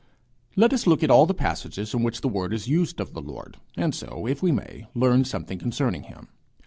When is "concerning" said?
5.59-6.05